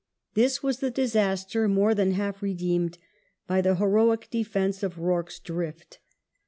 This 0.33 0.63
was 0.63 0.79
the 0.79 0.89
disaster 0.89 1.67
more 1.67 1.93
than 1.93 2.13
half 2.13 2.41
redeemed 2.41 2.97
by 3.45 3.61
the 3.61 3.75
heroic 3.75 4.29
defence 4.31 4.81
of 4.81 4.97
Rorke's 4.97 5.37
Drift. 5.37 5.99